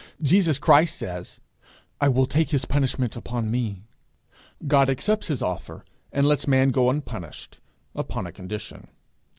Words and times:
Jesus 0.23 0.57
Christ 0.57 0.95
says, 0.95 1.41
'I 1.99 2.07
will 2.07 2.25
take 2.25 2.49
his 2.49 2.65
punishment 2.65 3.15
upon 3.15 3.51
me.' 3.51 3.83
God 4.65 4.89
accepts 4.89 5.27
his 5.27 5.43
offer, 5.43 5.83
and 6.11 6.25
lets 6.25 6.47
man 6.47 6.69
go 6.71 6.89
unpunished 6.89 7.59
upon 7.93 8.25
a 8.25 8.31
condition. 8.31 8.87